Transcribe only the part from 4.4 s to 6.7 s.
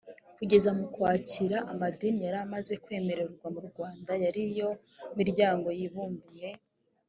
iyo miryango yibumbiye